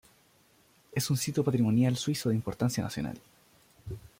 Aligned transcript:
Es 0.93 1.11
un 1.11 1.17
sitio 1.17 1.43
patrimonial 1.43 1.95
suizo 1.95 2.29
de 2.29 2.33
importancia 2.35 2.83
nacional. 2.83 3.21